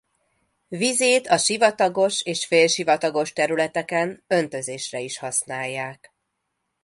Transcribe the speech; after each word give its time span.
Vizét 0.67 1.27
a 1.27 1.37
sivatagos 1.37 2.21
és 2.21 2.45
félsivatagos 2.45 3.33
területeken 3.33 4.23
öntözésre 4.27 4.99
is 4.99 5.17
használják. 5.17 6.13